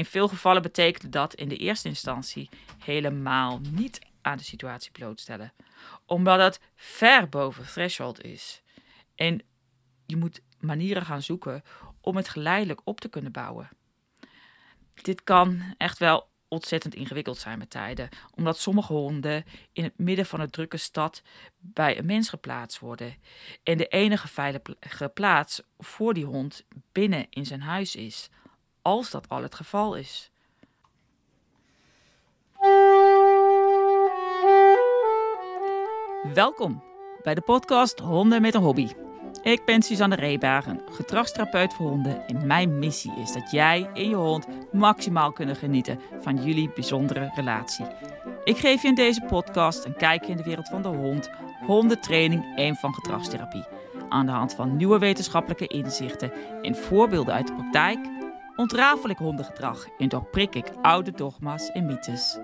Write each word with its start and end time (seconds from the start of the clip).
In 0.00 0.06
veel 0.06 0.28
gevallen 0.28 0.62
betekende 0.62 1.08
dat 1.08 1.34
in 1.34 1.48
de 1.48 1.56
eerste 1.56 1.88
instantie 1.88 2.48
helemaal 2.78 3.60
niet 3.70 3.98
aan 4.20 4.36
de 4.36 4.44
situatie 4.44 4.90
blootstellen, 4.90 5.52
omdat 6.06 6.40
het 6.40 6.60
ver 6.76 7.28
boven 7.28 7.66
threshold 7.66 8.22
is. 8.22 8.62
En 9.14 9.42
je 10.06 10.16
moet 10.16 10.40
manieren 10.60 11.04
gaan 11.04 11.22
zoeken 11.22 11.62
om 12.00 12.16
het 12.16 12.28
geleidelijk 12.28 12.80
op 12.84 13.00
te 13.00 13.08
kunnen 13.08 13.32
bouwen. 13.32 13.68
Dit 14.94 15.24
kan 15.24 15.74
echt 15.76 15.98
wel 15.98 16.28
ontzettend 16.48 16.94
ingewikkeld 16.94 17.38
zijn 17.38 17.58
met 17.58 17.70
tijden, 17.70 18.08
omdat 18.34 18.58
sommige 18.58 18.92
honden 18.92 19.44
in 19.72 19.84
het 19.84 19.98
midden 19.98 20.26
van 20.26 20.40
een 20.40 20.50
drukke 20.50 20.76
stad 20.76 21.22
bij 21.58 21.98
een 21.98 22.06
mens 22.06 22.28
geplaatst 22.28 22.78
worden 22.78 23.14
en 23.62 23.78
de 23.78 23.86
enige 23.86 24.28
veilige 24.28 25.10
plaats 25.14 25.62
voor 25.78 26.14
die 26.14 26.24
hond 26.24 26.66
binnen 26.92 27.26
in 27.30 27.46
zijn 27.46 27.62
huis 27.62 27.96
is, 27.96 28.30
als 28.82 29.10
dat 29.10 29.28
al 29.28 29.42
het 29.42 29.54
geval 29.54 29.94
is. 29.94 30.30
Welkom 36.34 36.82
bij 37.22 37.34
de 37.34 37.40
podcast 37.40 37.98
Honden 37.98 38.40
met 38.42 38.54
een 38.54 38.62
Hobby. 38.62 38.88
Ik 39.42 39.64
ben 39.64 39.82
Suzanne 39.82 40.14
Reebagen, 40.14 40.80
gedragstherapeut 40.90 41.74
voor 41.74 41.88
honden 41.88 42.26
en 42.26 42.46
mijn 42.46 42.78
missie 42.78 43.12
is 43.20 43.32
dat 43.32 43.50
jij 43.50 43.90
en 43.94 44.08
je 44.08 44.14
hond 44.14 44.46
maximaal 44.72 45.32
kunnen 45.32 45.56
genieten 45.56 46.00
van 46.20 46.44
jullie 46.44 46.70
bijzondere 46.74 47.30
relatie. 47.34 47.86
Ik 48.44 48.56
geef 48.56 48.82
je 48.82 48.88
in 48.88 48.94
deze 48.94 49.22
podcast 49.28 49.84
een 49.84 49.96
kijkje 49.96 50.30
in 50.30 50.36
de 50.36 50.42
wereld 50.42 50.68
van 50.68 50.82
de 50.82 50.88
hond, 50.88 51.30
hondentraining 51.66 52.56
en 52.56 52.76
van 52.76 52.94
gedragstherapie. 52.94 53.64
Aan 54.08 54.26
de 54.26 54.32
hand 54.32 54.54
van 54.54 54.76
nieuwe 54.76 54.98
wetenschappelijke 54.98 55.66
inzichten 55.66 56.32
en 56.62 56.76
voorbeelden 56.76 57.34
uit 57.34 57.46
de 57.46 57.54
praktijk 57.54 57.98
ontrafel 58.60 59.10
ik 59.10 59.16
hondengedrag 59.16 59.86
en 59.98 60.08
doorprik 60.08 60.54
ik 60.54 60.72
oude 60.82 61.10
dogma's 61.10 61.70
en 61.70 61.86
mythes. 61.86 62.38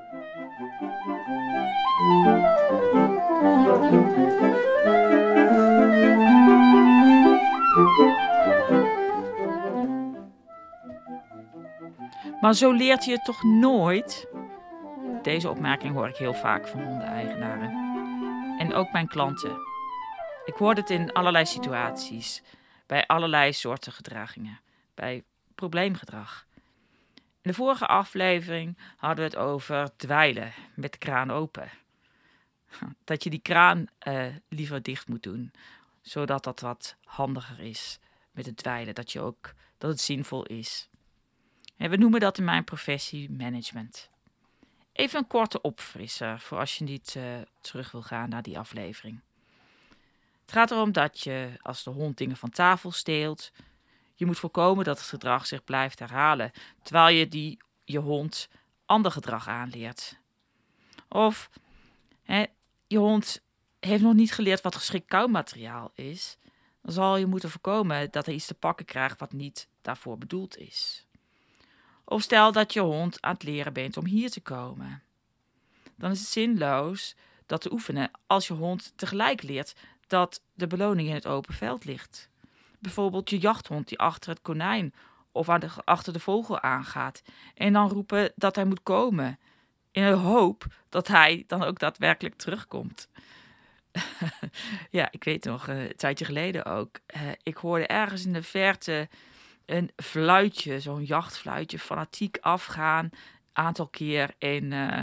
Maar 12.41 12.55
zo 12.55 12.73
leert 12.73 13.05
je 13.05 13.13
het 13.13 13.25
toch 13.25 13.43
nooit? 13.43 14.29
Deze 15.23 15.51
opmerking 15.51 15.95
hoor 15.95 16.09
ik 16.09 16.17
heel 16.17 16.35
vaak 16.35 16.69
van 16.69 16.83
hondeneigenaren. 16.83 17.71
En 18.59 18.75
ook 18.75 18.93
mijn 18.93 19.09
klanten. 19.09 19.57
Ik 20.45 20.55
hoor 20.55 20.75
het 20.75 20.91
in 20.91 21.13
allerlei 21.13 21.47
situaties, 21.47 22.43
bij 22.87 23.07
allerlei 23.07 23.53
soorten 23.53 23.93
gedragingen, 23.93 24.61
bij 24.95 25.25
probleemgedrag. 25.57 26.47
In 27.15 27.53
de 27.53 27.55
vorige 27.55 27.87
aflevering 27.87 28.79
hadden 28.97 29.25
we 29.25 29.31
het 29.31 29.37
over 29.37 29.97
dweilen 29.97 30.53
met 30.75 30.93
de 30.93 30.99
kraan 30.99 31.31
open. 31.31 31.71
Dat 33.05 33.25
je 33.25 33.31
die 33.31 33.41
kraan 33.41 33.87
uh, 34.09 34.27
liever 34.49 34.83
dicht 34.83 35.09
moet 35.09 35.23
doen, 35.23 35.53
zodat 36.03 36.45
dat 36.45 36.61
wat 36.61 36.97
handiger 37.05 37.61
is 37.61 37.99
met 38.31 38.47
het 38.47 38.57
dweilen, 38.57 38.95
dat, 38.95 39.13
je 39.13 39.21
ook, 39.21 39.55
dat 39.79 39.91
het 39.91 40.01
zinvol 40.01 40.45
is. 40.45 40.89
En 41.77 41.91
we 41.91 41.97
noemen 41.97 42.21
dat 42.21 42.39
in 42.39 42.45
mijn 42.45 42.65
professie 42.65 43.31
management. 43.31 44.11
Even 44.93 45.19
een 45.19 45.27
korte 45.27 45.61
opfrisser 45.61 46.41
voor 46.41 46.59
als 46.59 46.79
je 46.79 46.85
niet 46.85 47.15
uh, 47.17 47.25
terug 47.61 47.93
wil 47.93 48.03
gaan 48.03 48.29
naar 48.29 48.43
die 48.43 48.59
aflevering. 48.59 49.21
Het 50.41 50.53
gaat 50.53 50.71
erom 50.71 50.93
dat 50.93 51.21
je, 51.21 51.59
als 51.63 51.83
de 51.83 51.91
hond 51.91 52.19
dingen 52.19 52.37
van 52.37 52.51
tafel 52.51 52.91
steelt, 52.91 53.53
je 54.17 54.27
moet 54.27 54.39
voorkomen 54.39 54.85
dat 54.85 54.99
het 54.99 55.07
gedrag 55.07 55.47
zich 55.47 55.65
blijft 55.65 55.99
herhalen, 55.99 56.53
terwijl 56.83 57.17
je 57.17 57.29
die, 57.29 57.59
je 57.85 57.99
hond 57.99 58.49
ander 58.87 59.11
gedrag 59.11 59.49
aanleert. 59.49 60.19
Of 61.09 61.51
hè, 62.23 62.45
je 62.87 62.99
hond 62.99 63.43
heeft 63.81 64.03
nog 64.03 64.15
niet 64.15 64.33
geleerd 64.33 64.61
wat 64.61 64.75
geschikt 64.75 65.09
kauwmateriaal 65.09 65.91
is, 65.95 66.39
dan 66.83 66.93
zal 66.93 67.17
je 67.17 67.27
moeten 67.27 67.51
voorkomen 67.51 68.11
dat 68.11 68.27
hij 68.27 68.35
iets 68.35 68.47
te 68.47 68.55
pakken 68.55 68.87
krijgt 68.87 69.21
wat 69.21 69.33
niet 69.33 69.69
daarvoor 69.83 70.19
bedoeld 70.19 70.57
is. 70.57 71.07
Of 72.05 72.23
stel 72.23 72.53
dat 72.53 72.73
je 72.73 72.81
hond 72.81 73.23
aan 73.23 73.33
het 73.33 73.43
leren 73.43 73.73
bent 73.73 73.97
om 73.97 74.07
hier 74.07 74.31
te 74.31 74.41
komen. 74.41 75.03
Dan 75.97 76.11
is 76.11 76.21
het 76.21 76.29
zinloos 76.29 77.15
dat 77.47 77.61
te 77.61 77.73
oefenen 77.73 78.11
als 78.27 78.47
je 78.47 78.53
hond 78.53 78.93
tegelijk 78.97 79.43
leert 79.43 79.75
dat 80.07 80.43
de 80.55 80.67
beloning 80.67 81.09
in 81.09 81.15
het 81.15 81.27
open 81.27 81.55
veld 81.55 81.85
ligt. 81.85 82.31
Bijvoorbeeld 82.87 83.31
je 83.31 83.39
jachthond 83.39 83.89
die 83.89 83.99
achter 83.99 84.31
het 84.31 84.43
konijn 84.43 84.95
of 85.33 85.49
aan 85.49 85.61
achter 85.85 86.13
de 86.13 86.21
vogel 86.21 86.61
aangaat 86.61 87.23
en 87.55 87.73
dan 87.73 87.89
roepen 87.89 88.33
dat 88.35 88.57
hij 88.57 88.65
moet 88.65 88.83
komen. 88.83 89.39
In 89.91 90.05
de 90.05 90.13
hoop 90.13 90.67
dat 90.89 91.09
hij 91.09 91.45
dan 91.47 91.63
ook 91.63 91.79
daadwerkelijk 91.79 92.35
terugkomt. 92.35 93.09
ja, 94.91 95.09
ik 95.11 95.25
weet 95.25 95.45
nog, 95.45 95.69
een 95.69 95.93
tijdje 95.97 96.25
geleden 96.25 96.65
ook. 96.65 96.99
Uh, 97.17 97.23
ik 97.43 97.57
hoorde 97.57 97.87
ergens 97.87 98.25
in 98.25 98.33
de 98.33 98.43
verte 98.43 99.09
een 99.65 99.91
fluitje, 99.97 100.81
zo'n 100.81 101.05
jachtfluitje, 101.05 101.79
fanatiek 101.79 102.39
afgaan. 102.41 103.11
Aantal 103.53 103.89
keer 103.89 104.35
en 104.39 104.65
uh, 104.73 105.01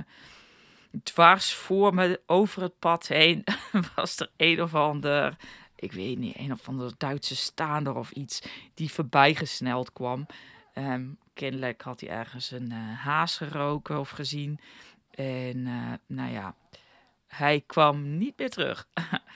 dwars 1.03 1.53
voor 1.53 1.93
me 1.93 2.21
over 2.25 2.61
het 2.61 2.79
pad 2.79 3.07
heen 3.07 3.43
was 3.95 4.19
er 4.19 4.31
een 4.37 4.61
of 4.61 4.75
ander, 4.75 5.35
ik 5.83 5.91
weet 5.91 6.17
niet, 6.17 6.37
een 6.37 6.51
of 6.51 6.67
ander 6.67 6.93
Duitse 6.97 7.35
staander 7.35 7.95
of 7.95 8.11
iets 8.11 8.41
die 8.73 8.91
voorbijgesneld 8.91 9.93
kwam. 9.93 10.25
Um, 10.75 11.17
kennelijk 11.33 11.81
had 11.81 11.99
hij 11.99 12.09
ergens 12.09 12.51
een 12.51 12.71
uh, 12.71 12.99
haas 12.99 13.37
geroken 13.37 13.99
of 13.99 14.09
gezien. 14.09 14.59
En 15.11 15.57
uh, 15.57 15.93
nou 16.05 16.31
ja, 16.31 16.55
hij 17.27 17.63
kwam 17.65 18.17
niet 18.17 18.37
meer 18.37 18.49
terug. 18.49 18.87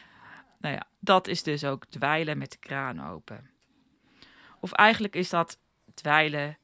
nou 0.61 0.75
ja, 0.75 0.87
dat 0.99 1.27
is 1.27 1.43
dus 1.43 1.63
ook 1.63 1.85
dweilen 1.85 2.37
met 2.37 2.51
de 2.51 2.57
kraan 2.57 3.07
open. 3.07 3.49
Of 4.59 4.71
eigenlijk 4.71 5.15
is 5.15 5.29
dat 5.29 5.59
dweilen 5.93 6.57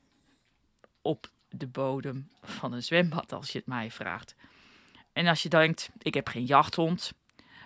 op 1.02 1.32
de 1.50 1.68
bodem 1.68 2.30
van 2.42 2.74
een 2.74 2.84
zwembad, 2.84 3.32
als 3.32 3.50
je 3.52 3.58
het 3.58 3.68
mij 3.68 3.92
vraagt. 3.92 4.36
En 5.14 5.28
als 5.28 5.44
je 5.44 5.50
denkt, 5.50 5.90
ik 5.98 6.14
heb 6.14 6.28
geen 6.28 6.46
jachthond. 6.46 7.14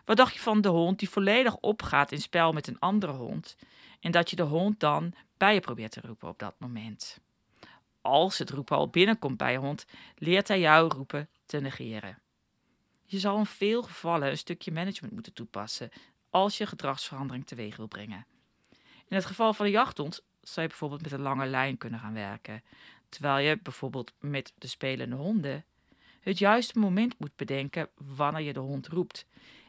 Wat 0.08 0.18
dacht 0.18 0.34
je 0.34 0.40
van 0.40 0.62
de 0.62 0.70
hond 0.70 1.00
die 1.00 1.10
volledig 1.10 1.58
opgaat 1.58 2.12
in 2.12 2.22
spel 2.22 2.54
met 2.54 2.68
een 2.68 2.80
andere 2.80 3.12
hond? 3.12 3.56
En 4.00 4.12
dat 4.12 4.30
je 4.30 4.36
de 4.36 4.44
hond 4.44 4.80
dan 4.80 5.14
bij 5.38 5.54
je 5.54 5.60
probeert 5.60 5.92
te 5.92 6.02
roepen 6.02 6.28
op 6.28 6.40
dat 6.40 6.56
moment. 6.58 7.20
Als 8.02 8.38
het 8.38 8.50
roepen 8.50 8.78
al 8.78 8.88
binnenkomt 8.88 9.38
bij 9.38 9.52
je 9.52 9.58
hond, 9.58 9.86
leert 10.16 10.48
hij 10.48 10.60
jou 10.60 10.94
roepen 10.94 11.30
te 11.46 11.60
negeren. 11.60 12.20
Je 13.06 13.20
zal 13.20 13.38
in 13.38 13.46
veel 13.46 13.84
gevallen 13.84 14.30
een 14.30 14.38
stukje 14.38 14.72
management 14.72 15.14
moeten 15.14 15.34
toepassen 15.34 15.90
als 16.30 16.58
je 16.58 16.66
gedragsverandering 16.66 17.48
teweeg 17.48 17.78
wil 17.78 17.88
brengen. 17.88 18.26
In 19.08 19.16
het 19.16 19.26
geval 19.26 19.54
van 19.54 19.66
de 19.66 19.72
jachthond 19.72 20.24
zou 20.42 20.62
je 20.62 20.68
bijvoorbeeld 20.68 21.02
met 21.02 21.12
een 21.12 21.22
lange 21.22 21.46
lijn 21.46 21.78
kunnen 21.78 22.00
gaan 22.00 22.14
werken, 22.14 22.64
terwijl 23.10 23.48
je 23.48 23.60
bijvoorbeeld 23.62 24.14
met 24.20 24.54
de 24.58 24.68
spelende 24.68 25.16
honden 25.16 25.66
het 26.20 26.38
juiste 26.38 26.80
moment 26.80 27.20
moet 27.20 27.36
bedenken 27.36 27.90
wanneer 28.16 28.42
je 28.42 28.54
de 28.54 28.60
hond 28.60 28.88
roept. 28.88 29.26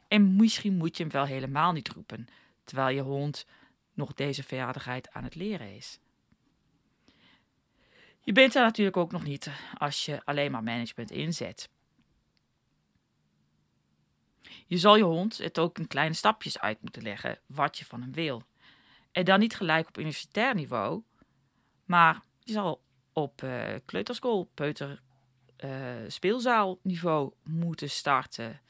En 0.09 0.37
misschien 0.37 0.77
moet 0.77 0.97
je 0.97 1.03
hem 1.03 1.13
wel 1.13 1.25
helemaal 1.25 1.73
niet 1.73 1.89
roepen, 1.89 2.29
terwijl 2.65 2.97
je 2.97 3.03
hond 3.03 3.47
nog 3.95 4.15
deze 4.15 4.43
vaardigheid 4.43 5.11
aan 5.11 5.25
het 5.25 5.35
leren 5.35 5.75
is. 5.77 5.99
Je 8.21 8.33
bent 8.33 8.55
er 8.55 8.63
natuurlijk 8.63 8.97
ook 8.97 9.13
nog 9.13 9.25
niet 9.25 9.51
als 9.75 10.05
je 10.05 10.25
alleen 10.25 10.51
maar 10.51 10.63
management 10.63 11.11
inzet. 11.11 11.69
Je 14.67 14.79
zal 14.79 14.97
je 14.97 15.03
hond 15.03 15.39
het 15.39 15.59
ook 15.59 15.79
in 15.79 15.87
kleine 15.87 16.15
stapjes 16.15 16.59
uit 16.59 16.83
moeten 16.83 17.03
leggen 17.03 17.39
wat 17.47 17.79
je 17.79 17.85
van 17.85 18.01
hem 18.01 18.13
wil. 18.13 18.43
En 19.13 19.25
dan 19.25 19.39
niet 19.39 19.57
gelijk 19.57 19.89
op 19.89 19.99
universitair 19.99 20.55
niveau, 20.55 21.03
maar 21.85 22.23
je 22.41 22.53
zal 22.53 22.83
op 23.13 23.43
uh, 23.43 23.75
kleuterschool, 23.85 24.51
peuter, 24.55 25.03
uh, 25.65 25.71
speelzaalniveau 26.07 27.33
moeten 27.43 27.91
starten. 27.91 28.61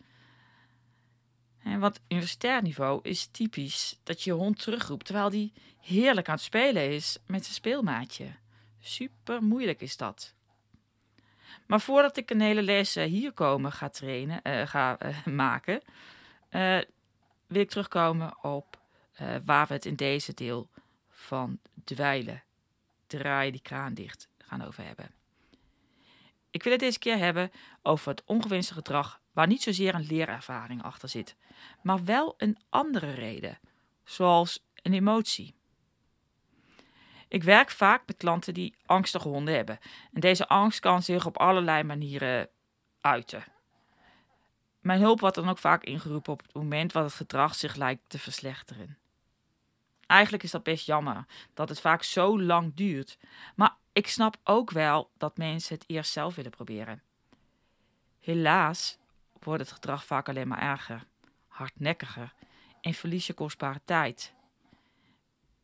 Want 1.76 2.00
universitair 2.08 2.62
niveau 2.62 3.00
is 3.02 3.26
typisch 3.26 3.98
dat 4.02 4.22
je 4.22 4.30
je 4.30 4.36
hond 4.36 4.62
terugroept 4.62 5.04
terwijl 5.04 5.30
die 5.30 5.52
heerlijk 5.80 6.28
aan 6.28 6.34
het 6.34 6.44
spelen 6.44 6.90
is 6.90 7.18
met 7.26 7.42
zijn 7.42 7.54
speelmaatje. 7.54 8.26
Super 8.80 9.42
moeilijk 9.42 9.80
is 9.80 9.96
dat. 9.96 10.34
Maar 11.66 11.80
voordat 11.80 12.16
ik 12.16 12.30
een 12.30 12.40
hele 12.40 12.62
les 12.62 12.96
uh, 12.96 13.04
hier 13.04 13.32
komen 13.32 13.72
ga 13.72 13.88
trainen, 13.88 14.40
uh, 14.42 14.66
ga 14.66 14.98
maken, 15.24 15.80
wil 17.46 17.62
ik 17.62 17.68
terugkomen 17.68 18.44
op 18.44 18.78
waar 19.44 19.66
we 19.66 19.74
het 19.74 19.86
in 19.86 19.96
deze 19.96 20.34
deel 20.34 20.68
van 21.10 21.58
dweilen, 21.84 22.42
draai 23.06 23.50
die 23.50 23.62
kraan 23.62 23.94
dicht, 23.94 24.28
gaan 24.38 24.64
over 24.64 24.84
hebben. 24.84 25.17
Ik 26.50 26.62
wil 26.62 26.72
het 26.72 26.80
deze 26.80 26.98
keer 26.98 27.18
hebben 27.18 27.50
over 27.82 28.08
het 28.08 28.24
ongewenste 28.24 28.72
gedrag 28.72 29.20
waar 29.32 29.46
niet 29.46 29.62
zozeer 29.62 29.94
een 29.94 30.06
leerervaring 30.06 30.82
achter 30.82 31.08
zit, 31.08 31.36
maar 31.82 32.04
wel 32.04 32.34
een 32.36 32.58
andere 32.68 33.10
reden, 33.10 33.58
zoals 34.04 34.66
een 34.74 34.94
emotie. 34.94 35.54
Ik 37.28 37.42
werk 37.42 37.70
vaak 37.70 38.02
met 38.06 38.16
klanten 38.16 38.54
die 38.54 38.74
angstige 38.86 39.28
honden 39.28 39.54
hebben. 39.54 39.78
En 40.12 40.20
deze 40.20 40.48
angst 40.48 40.80
kan 40.80 41.02
zich 41.02 41.26
op 41.26 41.36
allerlei 41.36 41.82
manieren 41.82 42.48
uiten. 43.00 43.44
Mijn 44.80 45.00
hulp 45.00 45.20
wordt 45.20 45.34
dan 45.34 45.48
ook 45.48 45.58
vaak 45.58 45.84
ingeroepen 45.84 46.32
op 46.32 46.42
het 46.42 46.54
moment 46.54 46.92
dat 46.92 47.04
het 47.04 47.12
gedrag 47.12 47.54
zich 47.54 47.74
lijkt 47.74 48.02
te 48.06 48.18
verslechteren. 48.18 48.98
Eigenlijk 50.06 50.42
is 50.42 50.50
dat 50.50 50.62
best 50.62 50.86
jammer 50.86 51.24
dat 51.54 51.68
het 51.68 51.80
vaak 51.80 52.02
zo 52.02 52.40
lang 52.40 52.74
duurt. 52.74 53.18
Maar 53.54 53.76
ik 53.98 54.08
snap 54.08 54.36
ook 54.44 54.70
wel 54.70 55.10
dat 55.16 55.36
mensen 55.36 55.74
het 55.74 55.84
eerst 55.86 56.12
zelf 56.12 56.34
willen 56.34 56.50
proberen. 56.50 57.02
Helaas 58.20 58.98
wordt 59.42 59.62
het 59.62 59.72
gedrag 59.72 60.04
vaak 60.04 60.28
alleen 60.28 60.48
maar 60.48 60.62
erger, 60.62 61.06
hardnekkiger 61.48 62.34
en 62.80 62.94
verlies 62.94 63.26
je 63.26 63.32
kostbare 63.32 63.80
tijd. 63.84 64.32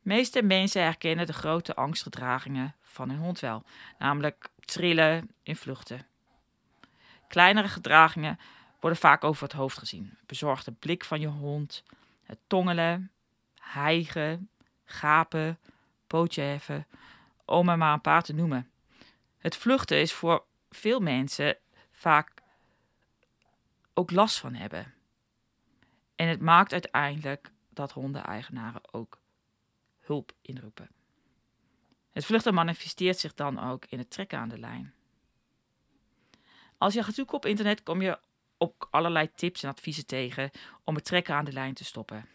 Meeste 0.02 0.42
mensen 0.42 0.82
herkennen 0.82 1.26
de 1.26 1.32
grote 1.32 1.74
angstgedragingen 1.74 2.74
van 2.82 3.10
hun 3.10 3.18
hond 3.18 3.40
wel, 3.40 3.62
namelijk 3.98 4.48
trillen 4.60 5.30
en 5.42 5.56
vluchten. 5.56 6.06
Kleinere 7.28 7.68
gedragingen 7.68 8.38
worden 8.80 8.98
vaak 8.98 9.24
over 9.24 9.42
het 9.42 9.52
hoofd 9.52 9.78
gezien. 9.78 10.18
Bezorgde 10.26 10.72
blik 10.72 11.04
van 11.04 11.20
je 11.20 11.26
hond, 11.26 11.82
het 12.22 12.38
tongelen, 12.46 13.10
hijgen, 13.60 14.48
gapen, 14.84 15.58
pootje 16.06 16.42
heffen, 16.42 16.86
om 17.44 17.68
er 17.68 17.78
maar 17.78 17.92
een 17.92 18.00
paar 18.00 18.22
te 18.22 18.32
noemen. 18.32 18.70
Het 19.38 19.56
vluchten 19.56 20.00
is 20.00 20.12
voor 20.12 20.44
veel 20.70 21.00
mensen 21.00 21.56
vaak 21.90 22.42
ook 23.94 24.10
last 24.10 24.38
van 24.38 24.54
hebben. 24.54 24.94
En 26.14 26.28
het 26.28 26.40
maakt 26.40 26.72
uiteindelijk 26.72 27.52
dat 27.70 27.92
hondeneigenaren 27.92 28.94
ook 28.94 29.20
hulp 30.00 30.32
inroepen. 30.42 30.88
Het 32.12 32.24
vluchten 32.24 32.54
manifesteert 32.54 33.18
zich 33.18 33.34
dan 33.34 33.58
ook 33.58 33.84
in 33.84 33.98
het 33.98 34.10
trekken 34.10 34.38
aan 34.38 34.48
de 34.48 34.58
lijn. 34.58 34.94
Als 36.78 36.94
je 36.94 37.02
gaat 37.02 37.14
zoeken 37.14 37.34
op 37.34 37.46
internet 37.46 37.82
kom 37.82 38.02
je 38.02 38.18
ook 38.58 38.88
allerlei 38.90 39.30
tips 39.34 39.62
en 39.62 39.68
adviezen 39.68 40.06
tegen 40.06 40.50
om 40.84 40.94
het 40.94 41.04
trekken 41.04 41.34
aan 41.34 41.44
de 41.44 41.52
lijn 41.52 41.74
te 41.74 41.84
stoppen. 41.84 42.28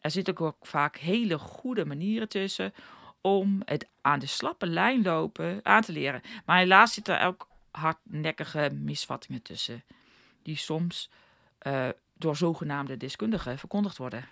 Er 0.00 0.10
zitten 0.10 0.38
ook 0.38 0.66
vaak 0.66 0.96
hele 0.96 1.38
goede 1.38 1.84
manieren 1.84 2.28
tussen 2.28 2.72
om 3.26 3.62
het 3.64 3.88
aan 4.00 4.18
de 4.18 4.26
slappe 4.26 4.66
lijn 4.66 5.02
lopen 5.02 5.60
aan 5.62 5.82
te 5.82 5.92
leren. 5.92 6.22
Maar 6.44 6.58
helaas 6.58 6.94
zitten 6.94 7.18
er 7.18 7.26
ook 7.26 7.48
hardnekkige 7.70 8.70
misvattingen 8.74 9.42
tussen, 9.42 9.84
die 10.42 10.56
soms 10.56 11.10
uh, 11.62 11.88
door 12.14 12.36
zogenaamde 12.36 12.96
deskundigen 12.96 13.58
verkondigd 13.58 13.96
worden. 13.96 14.28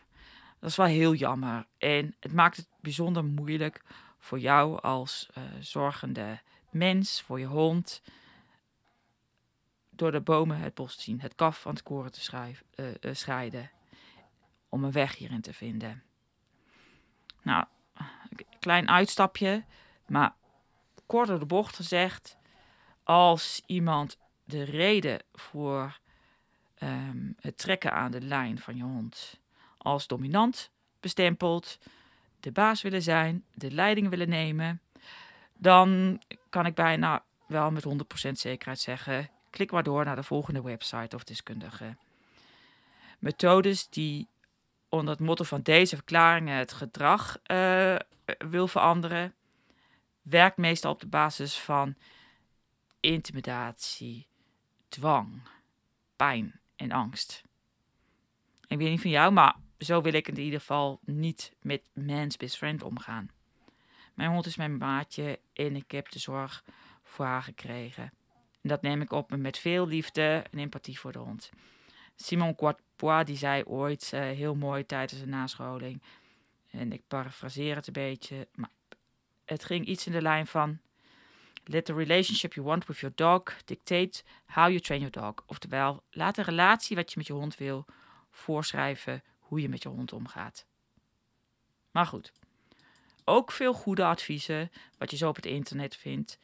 Dat 0.61 0.71
is 0.71 0.77
wel 0.77 0.87
heel 0.87 1.15
jammer 1.15 1.67
en 1.79 2.15
het 2.21 2.33
maakt 2.33 2.57
het 2.57 2.69
bijzonder 2.81 3.25
moeilijk 3.25 3.83
voor 4.19 4.39
jou 4.39 4.81
als 4.81 5.29
uh, 5.39 5.45
zorgende 5.61 6.41
mens, 6.71 7.23
voor 7.23 7.39
je 7.39 7.47
hond, 7.47 8.03
door 9.91 10.13
de 10.13 10.21
bomen 10.21 10.59
het 10.59 10.75
bos 10.75 10.97
te 10.97 11.03
zien, 11.03 11.21
het 11.21 11.35
kaf 11.35 11.61
van 11.61 11.73
het 11.73 11.83
koren 11.83 12.13
te 12.13 12.21
schrijven, 12.21 12.67
uh, 12.75 12.87
uh, 13.01 13.15
scheiden, 13.15 13.71
om 14.69 14.85
een 14.85 14.93
weg 14.93 15.17
hierin 15.17 15.41
te 15.41 15.53
vinden. 15.53 16.03
Nou, 17.43 17.65
klein 18.65 18.89
uitstapje, 18.89 19.65
maar 20.07 20.35
kort 21.07 21.27
de 21.27 21.47
bocht 21.47 21.77
gezegd, 21.77 22.37
als 23.03 23.63
iemand 23.67 24.19
de 24.45 24.63
reden 24.63 25.23
voor 25.33 25.99
um, 26.83 27.35
het 27.41 27.59
trekken 27.59 27.93
aan 27.93 28.11
de 28.11 28.21
lijn 28.21 28.59
van 28.59 28.77
je 28.77 28.83
hond 28.83 29.41
als 29.79 30.07
dominant 30.07 30.71
bestempelt, 31.01 31.79
de 32.41 32.53
baas 32.53 32.83
willen 32.83 33.03
zijn, 33.03 33.45
de 33.55 33.71
leiding 33.71 34.09
willen 34.09 34.29
nemen, 34.29 34.81
dan 35.55 36.21
kan 36.49 36.67
ik 36.67 36.75
bijna 36.75 37.25
wel 37.47 37.71
met 37.71 37.85
100% 38.29 38.31
zekerheid 38.33 38.81
zeggen: 38.81 39.31
klik 39.51 39.71
maar 39.71 39.83
door 39.83 40.05
naar 40.05 40.17
de 40.17 40.23
volgende 40.23 40.63
website 40.63 41.17
of 41.17 41.25
deskundige. 41.25 41.97
Methodes 43.19 43.89
die 43.89 44.29
onder 44.89 45.11
het 45.11 45.27
motto 45.27 45.45
van 45.45 45.63
deze 45.63 45.97
verklaringen 45.97 46.57
het 46.57 46.73
gedrag 46.73 47.39
uh, 47.47 47.97
wil 48.39 48.69
veranderen, 48.69 49.35
werkt 50.23 50.57
meestal 50.57 50.93
op 50.93 51.01
de 51.01 51.07
basis 51.07 51.59
van 51.59 51.95
intimidatie, 53.01 54.27
dwang, 54.89 55.43
pijn 56.17 56.61
en 56.77 56.93
angst. 56.93 57.43
Ik 58.69 58.79
weet 58.79 58.91
niet 58.91 59.01
van 59.01 59.11
jou, 59.11 59.33
maar 59.33 59.57
zo 59.79 60.01
wil 60.01 60.13
ik 60.13 60.29
in 60.29 60.39
ieder 60.39 60.61
geval 60.61 61.01
niet 61.05 61.53
met 61.61 61.83
man's 61.93 62.37
best 62.37 62.57
friend 62.57 62.83
omgaan. 62.83 63.31
Mijn 64.15 64.31
hond 64.31 64.47
is 64.47 64.57
mijn 64.57 64.77
maatje 64.77 65.41
en 65.53 65.77
ik 65.77 65.91
heb 65.91 66.11
de 66.11 66.19
zorg 66.19 66.65
voor 67.03 67.25
haar 67.25 67.43
gekregen. 67.43 68.13
En 68.61 68.69
dat 68.69 68.83
neem 68.83 69.01
ik 69.01 69.13
op 69.13 69.37
met 69.37 69.59
veel 69.59 69.87
liefde 69.87 70.45
en 70.51 70.59
empathie 70.59 70.99
voor 70.99 71.13
de 71.13 71.19
hond. 71.19 71.51
Simon 72.17 72.55
Quatpois 72.55 73.25
die 73.25 73.37
zei 73.37 73.65
ooit 73.65 74.11
uh, 74.15 74.21
heel 74.21 74.55
mooi 74.55 74.87
tijdens 74.87 75.21
een 75.21 75.29
nascholing, 75.29 76.03
en 76.75 76.93
ik 76.93 77.03
parafraseer 77.09 77.75
het 77.75 77.87
een 77.87 77.93
beetje, 77.93 78.49
maar 78.55 78.71
het 79.45 79.65
ging 79.65 79.87
iets 79.87 80.07
in 80.07 80.13
de 80.13 80.23
lijn 80.23 80.47
van 80.47 80.79
Let 81.65 81.85
the 81.85 81.95
relationship 81.95 82.53
you 82.55 82.67
want 82.67 82.87
with 82.87 82.99
your 82.99 83.15
dog 83.15 83.43
dictate 83.65 84.23
how 84.47 84.69
you 84.69 84.81
train 84.81 85.01
your 85.01 85.13
dog. 85.13 85.45
Oftewel, 85.47 86.03
laat 86.11 86.35
de 86.35 86.43
relatie 86.43 86.97
wat 86.97 87.11
je 87.13 87.19
met 87.19 87.27
je 87.27 87.33
hond 87.33 87.57
wil 87.57 87.85
voorschrijven 88.31 89.23
hoe 89.39 89.61
je 89.61 89.69
met 89.69 89.83
je 89.83 89.89
hond 89.89 90.13
omgaat. 90.13 90.67
Maar 91.91 92.07
goed, 92.07 92.33
ook 93.25 93.53
veel 93.53 93.73
goede 93.73 94.05
adviezen 94.05 94.71
wat 94.99 95.11
je 95.11 95.17
zo 95.17 95.29
op 95.29 95.37
het 95.37 95.47
internet 95.47 95.97
vindt. 95.97 96.39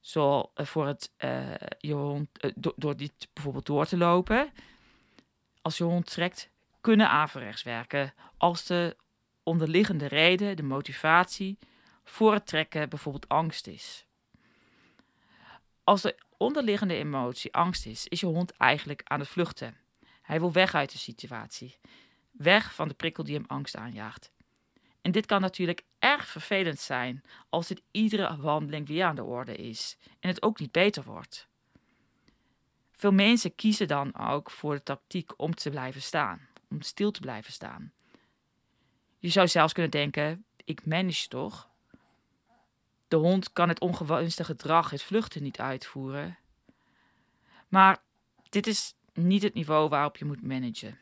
Zo 0.00 0.50
voor 0.54 0.86
het 0.86 1.10
uh, 1.18 1.54
je 1.78 1.92
hond, 1.92 2.28
do 2.56 2.72
door 2.76 2.96
dit 2.96 3.28
bijvoorbeeld 3.32 3.66
door 3.66 3.86
te 3.86 3.96
lopen. 3.96 4.52
Als 5.62 5.78
je 5.78 5.84
hond 5.84 6.06
trekt, 6.06 6.50
kunnen 6.80 7.08
averechts 7.08 7.62
werken. 7.62 8.14
Als 8.36 8.66
de 8.66 8.96
onderliggende 9.44 10.06
reden, 10.06 10.56
de 10.56 10.62
motivatie 10.62 11.58
voor 12.04 12.32
het 12.32 12.46
trekken 12.46 12.88
bijvoorbeeld 12.88 13.28
angst 13.28 13.66
is. 13.66 14.06
Als 15.84 16.02
de 16.02 16.16
onderliggende 16.36 16.94
emotie 16.94 17.54
angst 17.54 17.86
is, 17.86 18.06
is 18.06 18.20
je 18.20 18.26
hond 18.26 18.50
eigenlijk 18.50 19.00
aan 19.04 19.20
het 19.20 19.28
vluchten. 19.28 19.76
Hij 20.22 20.40
wil 20.40 20.52
weg 20.52 20.74
uit 20.74 20.92
de 20.92 20.98
situatie. 20.98 21.76
Weg 22.30 22.74
van 22.74 22.88
de 22.88 22.94
prikkel 22.94 23.24
die 23.24 23.34
hem 23.34 23.44
angst 23.46 23.76
aanjaagt. 23.76 24.30
En 25.02 25.12
dit 25.12 25.26
kan 25.26 25.40
natuurlijk 25.40 25.82
erg 25.98 26.26
vervelend 26.26 26.78
zijn 26.78 27.22
als 27.48 27.66
dit 27.66 27.82
iedere 27.90 28.36
wandeling 28.36 28.86
weer 28.86 29.04
aan 29.04 29.16
de 29.16 29.24
orde 29.24 29.56
is 29.56 29.96
en 30.20 30.28
het 30.28 30.42
ook 30.42 30.58
niet 30.58 30.72
beter 30.72 31.04
wordt. 31.04 31.48
Veel 32.92 33.12
mensen 33.12 33.54
kiezen 33.54 33.88
dan 33.88 34.18
ook 34.18 34.50
voor 34.50 34.74
de 34.74 34.82
tactiek 34.82 35.40
om 35.40 35.54
te 35.54 35.70
blijven 35.70 36.02
staan, 36.02 36.48
om 36.70 36.82
stil 36.82 37.10
te 37.10 37.20
blijven 37.20 37.52
staan. 37.52 37.92
Je 39.24 39.30
zou 39.30 39.48
zelfs 39.48 39.72
kunnen 39.72 39.90
denken: 39.90 40.44
ik 40.64 40.86
manage 40.86 41.28
toch? 41.28 41.68
De 43.08 43.16
hond 43.16 43.52
kan 43.52 43.68
het 43.68 43.80
ongewenste 43.80 44.44
gedrag, 44.44 44.90
het 44.90 45.02
vluchten, 45.02 45.42
niet 45.42 45.60
uitvoeren. 45.60 46.38
Maar 47.68 48.02
dit 48.48 48.66
is 48.66 48.94
niet 49.12 49.42
het 49.42 49.54
niveau 49.54 49.88
waarop 49.88 50.16
je 50.16 50.24
moet 50.24 50.42
managen. 50.42 50.98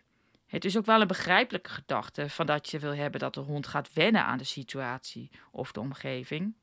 Het 0.46 0.64
is 0.64 0.76
ook 0.76 0.86
wel 0.86 1.00
een 1.00 1.06
begrijpelijke 1.06 1.70
gedachte 1.70 2.28
van 2.28 2.46
dat 2.46 2.70
je 2.70 2.78
wil 2.78 2.94
hebben 2.94 3.20
dat 3.20 3.34
de 3.34 3.40
hond 3.40 3.66
gaat 3.66 3.92
wennen 3.92 4.24
aan 4.24 4.38
de 4.38 4.44
situatie 4.44 5.30
of 5.50 5.72
de 5.72 5.80
omgeving. 5.80 6.54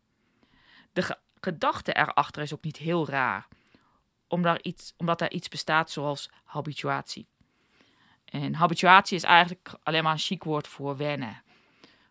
De 0.93 1.01
ge 1.01 1.17
gedachte 1.39 1.93
erachter 1.93 2.41
is 2.41 2.53
ook 2.53 2.63
niet 2.63 2.77
heel 2.77 3.07
raar, 3.07 3.47
omdat 4.27 4.65
iets, 4.65 4.93
omdat 4.97 5.21
er 5.21 5.31
iets 5.31 5.47
bestaat 5.47 5.91
zoals 5.91 6.29
habituatie. 6.43 7.27
En 8.25 8.55
habituatie 8.55 9.17
is 9.17 9.23
eigenlijk 9.23 9.71
alleen 9.83 10.03
maar 10.03 10.13
een 10.13 10.19
chic 10.19 10.43
woord 10.43 10.67
voor 10.67 10.97
wennen. 10.97 11.43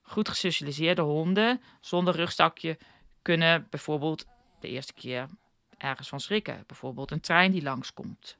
Goed 0.08 0.28
gesocialiseerde 0.28 1.02
honden 1.02 1.62
zonder 1.80 2.14
rugzakje 2.14 2.78
kunnen 3.22 3.66
bijvoorbeeld 3.70 4.26
de 4.60 4.68
eerste 4.68 4.92
keer 4.92 5.28
ergens 5.76 6.08
van 6.08 6.20
schrikken. 6.20 6.64
Bijvoorbeeld 6.66 7.10
een 7.10 7.20
trein 7.20 7.52
die 7.52 7.62
langskomt. 7.62 8.36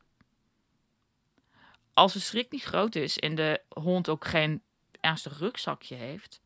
Als 1.95 2.13
de 2.13 2.19
schrik 2.19 2.51
niet 2.51 2.63
groot 2.63 2.95
is 2.95 3.19
en 3.19 3.35
de 3.35 3.63
hond 3.69 4.09
ook 4.09 4.25
geen 4.25 4.63
ernstig 5.01 5.39
rugzakje 5.39 5.95
heeft, 5.95 6.41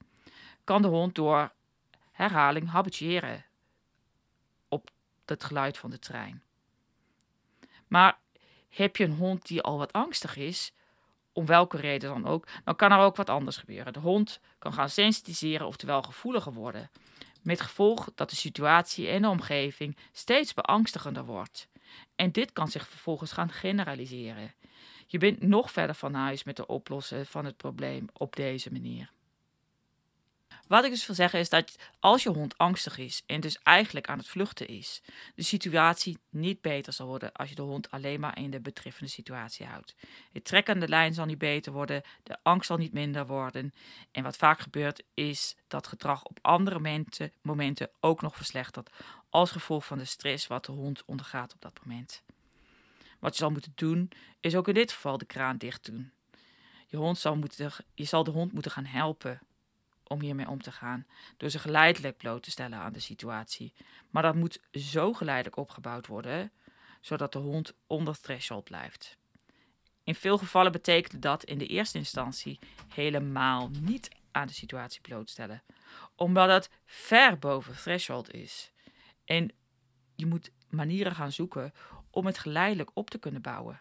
kan 0.64 0.82
de 0.82 0.88
hond 0.88 1.14
door 1.14 1.52
herhaling 2.12 2.70
habitueren 2.70 3.44
op 4.68 4.90
het 5.24 5.44
geluid 5.44 5.78
van 5.78 5.90
de 5.90 5.98
trein. 5.98 6.42
Maar 7.86 8.18
heb 8.68 8.96
je 8.96 9.04
een 9.04 9.16
hond 9.16 9.46
die 9.46 9.62
al 9.62 9.78
wat 9.78 9.92
angstig 9.92 10.36
is, 10.36 10.72
om 11.32 11.46
welke 11.46 11.76
reden 11.76 12.10
dan 12.10 12.26
ook, 12.26 12.46
dan 12.64 12.76
kan 12.76 12.92
er 12.92 12.98
ook 12.98 13.16
wat 13.16 13.30
anders 13.30 13.56
gebeuren. 13.56 13.92
De 13.92 13.98
hond 13.98 14.40
kan 14.58 14.72
gaan 14.72 14.88
sensitiseren, 14.88 15.66
oftewel 15.66 16.02
gevoeliger 16.02 16.52
worden. 16.52 16.90
Met 17.42 17.60
gevolg 17.60 18.08
dat 18.14 18.30
de 18.30 18.36
situatie 18.36 19.08
en 19.08 19.22
de 19.22 19.28
omgeving 19.28 19.96
steeds 20.12 20.54
beangstigender 20.54 21.24
wordt. 21.24 21.68
En 22.16 22.32
dit 22.32 22.52
kan 22.52 22.68
zich 22.68 22.88
vervolgens 22.88 23.32
gaan 23.32 23.50
generaliseren. 23.50 24.54
Je 25.06 25.18
bent 25.18 25.42
nog 25.42 25.70
verder 25.70 25.94
van 25.94 26.14
huis 26.14 26.44
met 26.44 26.58
het 26.58 26.66
oplossen 26.66 27.26
van 27.26 27.44
het 27.44 27.56
probleem 27.56 28.08
op 28.12 28.36
deze 28.36 28.72
manier. 28.72 29.12
Wat 30.72 30.84
ik 30.84 30.90
dus 30.90 31.06
wil 31.06 31.16
zeggen 31.16 31.38
is 31.38 31.48
dat 31.48 31.76
als 32.00 32.22
je 32.22 32.28
hond 32.28 32.58
angstig 32.58 32.98
is 32.98 33.22
en 33.26 33.40
dus 33.40 33.58
eigenlijk 33.62 34.08
aan 34.08 34.18
het 34.18 34.28
vluchten 34.28 34.68
is, 34.68 35.02
de 35.34 35.42
situatie 35.42 36.18
niet 36.30 36.60
beter 36.60 36.92
zal 36.92 37.06
worden 37.06 37.32
als 37.32 37.48
je 37.48 37.54
de 37.54 37.62
hond 37.62 37.90
alleen 37.90 38.20
maar 38.20 38.38
in 38.38 38.50
de 38.50 38.60
betreffende 38.60 39.10
situatie 39.10 39.66
houdt. 39.66 39.94
Het 40.32 40.44
trek 40.44 40.68
aan 40.68 40.80
de 40.80 40.88
lijn 40.88 41.14
zal 41.14 41.24
niet 41.24 41.38
beter 41.38 41.72
worden, 41.72 42.02
de 42.22 42.38
angst 42.42 42.66
zal 42.66 42.76
niet 42.76 42.92
minder 42.92 43.26
worden. 43.26 43.74
En 44.12 44.22
wat 44.22 44.36
vaak 44.36 44.60
gebeurt 44.60 45.02
is 45.14 45.56
dat 45.68 45.86
gedrag 45.86 46.24
op 46.24 46.38
andere 46.42 46.76
momenten, 46.76 47.32
momenten 47.42 47.90
ook 48.00 48.22
nog 48.22 48.36
verslechtert 48.36 48.90
als 49.30 49.50
gevolg 49.50 49.86
van 49.86 49.98
de 49.98 50.04
stress 50.04 50.46
wat 50.46 50.64
de 50.64 50.72
hond 50.72 51.04
ondergaat 51.04 51.54
op 51.54 51.60
dat 51.60 51.80
moment. 51.84 52.22
Wat 53.18 53.32
je 53.32 53.38
zal 53.38 53.50
moeten 53.50 53.72
doen, 53.74 54.10
is 54.40 54.54
ook 54.54 54.68
in 54.68 54.74
dit 54.74 54.92
geval 54.92 55.18
de 55.18 55.24
kraan 55.24 55.56
dicht 55.56 55.84
doen. 55.84 56.12
Je, 56.86 56.96
hond 56.96 57.18
zal 57.18 57.36
moeten, 57.36 57.72
je 57.94 58.04
zal 58.04 58.24
de 58.24 58.30
hond 58.30 58.52
moeten 58.52 58.70
gaan 58.70 58.84
helpen 58.84 59.40
om 60.12 60.20
hiermee 60.20 60.48
om 60.48 60.62
te 60.62 60.72
gaan, 60.72 61.06
door 61.36 61.50
ze 61.50 61.58
geleidelijk 61.58 62.16
bloot 62.16 62.42
te 62.42 62.50
stellen 62.50 62.78
aan 62.78 62.92
de 62.92 63.00
situatie. 63.00 63.72
Maar 64.10 64.22
dat 64.22 64.34
moet 64.34 64.60
zo 64.72 65.12
geleidelijk 65.12 65.56
opgebouwd 65.56 66.06
worden, 66.06 66.52
zodat 67.00 67.32
de 67.32 67.38
hond 67.38 67.74
onder 67.86 68.20
threshold 68.20 68.64
blijft. 68.64 69.16
In 70.04 70.14
veel 70.14 70.38
gevallen 70.38 70.72
betekent 70.72 71.22
dat 71.22 71.44
in 71.44 71.58
de 71.58 71.66
eerste 71.66 71.98
instantie 71.98 72.58
helemaal 72.94 73.70
niet 73.80 74.08
aan 74.30 74.46
de 74.46 74.52
situatie 74.52 75.00
blootstellen, 75.00 75.62
omdat 76.16 76.48
het 76.48 76.70
ver 76.84 77.38
boven 77.38 77.76
threshold 77.76 78.34
is. 78.34 78.72
En 79.24 79.52
je 80.14 80.26
moet 80.26 80.50
manieren 80.70 81.14
gaan 81.14 81.32
zoeken 81.32 81.72
om 82.10 82.26
het 82.26 82.38
geleidelijk 82.38 82.90
op 82.94 83.10
te 83.10 83.18
kunnen 83.18 83.42
bouwen. 83.42 83.78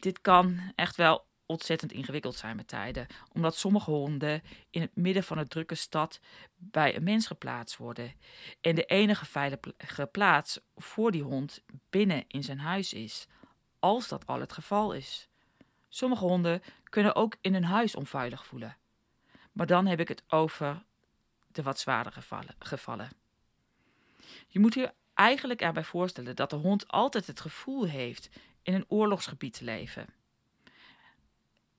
Dit 0.00 0.20
kan 0.20 0.72
echt 0.74 0.96
wel 0.96 1.26
ontzettend 1.50 1.92
ingewikkeld 1.92 2.34
zijn 2.34 2.56
met 2.56 2.68
tijden, 2.68 3.06
omdat 3.32 3.56
sommige 3.56 3.90
honden 3.90 4.42
in 4.70 4.80
het 4.80 4.96
midden 4.96 5.24
van 5.24 5.38
een 5.38 5.48
drukke 5.48 5.74
stad 5.74 6.20
bij 6.56 6.96
een 6.96 7.02
mens 7.02 7.26
geplaatst 7.26 7.76
worden 7.76 8.12
en 8.60 8.74
de 8.74 8.84
enige 8.84 9.26
veilige 9.26 10.08
plaats 10.10 10.60
voor 10.76 11.10
die 11.10 11.22
hond 11.22 11.62
binnen 11.90 12.24
in 12.28 12.42
zijn 12.42 12.58
huis 12.58 12.92
is, 12.92 13.26
als 13.78 14.08
dat 14.08 14.26
al 14.26 14.40
het 14.40 14.52
geval 14.52 14.92
is. 14.92 15.28
Sommige 15.88 16.24
honden 16.24 16.62
kunnen 16.84 17.14
ook 17.14 17.36
in 17.40 17.54
een 17.54 17.64
huis 17.64 17.94
onveilig 17.94 18.46
voelen, 18.46 18.76
maar 19.52 19.66
dan 19.66 19.86
heb 19.86 20.00
ik 20.00 20.08
het 20.08 20.22
over 20.28 20.82
de 21.46 21.62
wat 21.62 21.78
zwaardere 21.78 22.22
gevallen. 22.58 23.08
Je 24.46 24.60
moet 24.60 24.74
je 24.74 24.92
eigenlijk 25.14 25.60
erbij 25.60 25.84
voorstellen 25.84 26.36
dat 26.36 26.50
de 26.50 26.56
hond 26.56 26.88
altijd 26.88 27.26
het 27.26 27.40
gevoel 27.40 27.84
heeft 27.84 28.28
in 28.62 28.74
een 28.74 28.84
oorlogsgebied 28.88 29.52
te 29.52 29.64
leven 29.64 30.19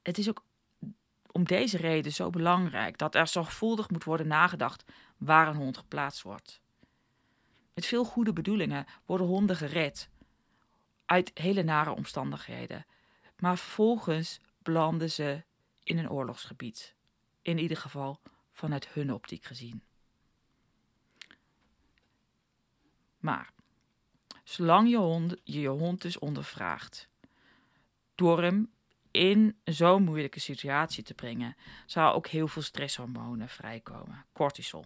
het 0.02 0.18
is 0.18 0.28
ook 0.28 0.44
om 1.32 1.44
deze 1.44 1.76
reden 1.76 2.12
zo 2.12 2.30
belangrijk 2.30 2.98
dat 2.98 3.14
er 3.14 3.26
zorgvuldig 3.26 3.90
moet 3.90 4.04
worden 4.04 4.26
nagedacht 4.26 4.84
waar 5.16 5.48
een 5.48 5.56
hond 5.56 5.76
geplaatst 5.76 6.22
wordt. 6.22 6.60
Met 7.74 7.86
veel 7.86 8.04
goede 8.04 8.32
bedoelingen 8.32 8.86
worden 9.06 9.26
honden 9.26 9.56
gered 9.56 10.10
uit 11.04 11.30
hele 11.34 11.62
nare 11.62 11.90
omstandigheden, 11.90 12.86
maar 13.38 13.58
vervolgens 13.58 14.40
belanden 14.58 15.10
ze 15.10 15.44
in 15.82 15.98
een 15.98 16.10
oorlogsgebied. 16.10 16.94
In 17.42 17.58
ieder 17.58 17.76
geval 17.76 18.20
vanuit 18.52 18.88
hun 18.88 19.12
optiek 19.12 19.44
gezien. 19.44 19.82
Maar 23.18 23.52
zolang 24.44 24.88
je 24.88 24.96
hond, 24.96 25.36
je, 25.44 25.60
je 25.60 25.68
hond 25.68 26.02
dus 26.02 26.18
ondervraagt, 26.18 27.08
door 28.14 28.42
hem 28.42 28.72
in 29.12 29.56
zo'n 29.64 30.02
moeilijke 30.02 30.40
situatie 30.40 31.02
te 31.02 31.14
brengen, 31.14 31.56
zou 31.86 32.14
ook 32.14 32.26
heel 32.26 32.48
veel 32.48 32.62
stresshormonen 32.62 33.48
vrijkomen. 33.48 34.24
Cortisol. 34.32 34.84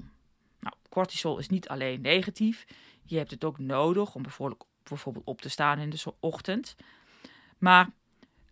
Nou, 0.61 0.75
cortisol 0.89 1.39
is 1.39 1.49
niet 1.49 1.69
alleen 1.69 2.01
negatief. 2.01 2.67
Je 3.03 3.17
hebt 3.17 3.31
het 3.31 3.45
ook 3.45 3.59
nodig 3.59 4.15
om 4.15 4.23
bijvoorbeeld 4.23 5.25
op 5.25 5.41
te 5.41 5.49
staan 5.49 5.79
in 5.79 5.91
de 5.91 6.15
ochtend. 6.21 6.77
Maar 7.59 7.91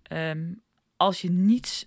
ehm, 0.02 0.52
als 0.96 1.20
je 1.20 1.30
niets 1.30 1.86